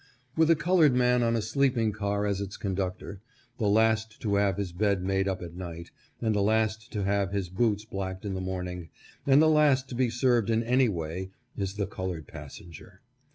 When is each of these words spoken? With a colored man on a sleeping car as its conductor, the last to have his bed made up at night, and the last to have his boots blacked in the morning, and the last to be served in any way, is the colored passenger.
With 0.35 0.49
a 0.49 0.55
colored 0.55 0.95
man 0.95 1.21
on 1.21 1.35
a 1.35 1.43
sleeping 1.43 1.91
car 1.91 2.25
as 2.25 2.41
its 2.41 2.57
conductor, 2.57 3.21
the 3.59 3.67
last 3.67 4.19
to 4.23 4.33
have 4.33 4.57
his 4.57 4.71
bed 4.71 5.03
made 5.03 5.27
up 5.27 5.43
at 5.43 5.53
night, 5.53 5.91
and 6.19 6.33
the 6.33 6.41
last 6.41 6.91
to 6.93 7.03
have 7.03 7.31
his 7.33 7.49
boots 7.49 7.85
blacked 7.85 8.25
in 8.25 8.33
the 8.33 8.41
morning, 8.41 8.89
and 9.27 9.39
the 9.39 9.47
last 9.47 9.87
to 9.89 9.95
be 9.95 10.09
served 10.09 10.49
in 10.49 10.63
any 10.63 10.89
way, 10.89 11.29
is 11.55 11.75
the 11.75 11.85
colored 11.85 12.27
passenger. 12.27 13.01